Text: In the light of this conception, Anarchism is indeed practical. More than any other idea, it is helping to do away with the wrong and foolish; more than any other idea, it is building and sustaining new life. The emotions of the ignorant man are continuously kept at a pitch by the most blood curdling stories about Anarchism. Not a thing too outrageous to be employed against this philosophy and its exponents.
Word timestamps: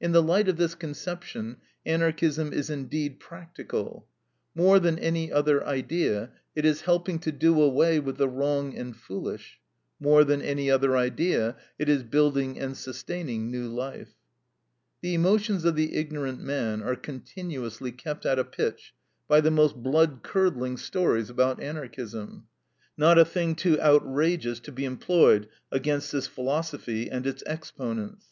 In 0.00 0.12
the 0.12 0.22
light 0.22 0.48
of 0.48 0.56
this 0.56 0.74
conception, 0.74 1.58
Anarchism 1.84 2.54
is 2.54 2.70
indeed 2.70 3.20
practical. 3.20 4.06
More 4.54 4.78
than 4.80 4.98
any 4.98 5.30
other 5.30 5.62
idea, 5.62 6.30
it 6.56 6.64
is 6.64 6.80
helping 6.88 7.18
to 7.18 7.30
do 7.30 7.60
away 7.60 8.00
with 8.00 8.16
the 8.16 8.30
wrong 8.30 8.74
and 8.74 8.96
foolish; 8.96 9.60
more 10.00 10.24
than 10.24 10.40
any 10.40 10.70
other 10.70 10.96
idea, 10.96 11.54
it 11.78 11.86
is 11.90 12.02
building 12.02 12.58
and 12.58 12.78
sustaining 12.78 13.50
new 13.50 13.68
life. 13.68 14.14
The 15.02 15.12
emotions 15.12 15.66
of 15.66 15.76
the 15.76 15.96
ignorant 15.96 16.40
man 16.40 16.80
are 16.82 16.96
continuously 16.96 17.92
kept 17.92 18.24
at 18.24 18.38
a 18.38 18.44
pitch 18.44 18.94
by 19.28 19.42
the 19.42 19.50
most 19.50 19.76
blood 19.76 20.20
curdling 20.22 20.78
stories 20.78 21.28
about 21.28 21.62
Anarchism. 21.62 22.46
Not 22.96 23.18
a 23.18 23.24
thing 23.26 23.54
too 23.54 23.78
outrageous 23.82 24.60
to 24.60 24.72
be 24.72 24.86
employed 24.86 25.46
against 25.70 26.10
this 26.10 26.26
philosophy 26.26 27.10
and 27.10 27.26
its 27.26 27.42
exponents. 27.46 28.28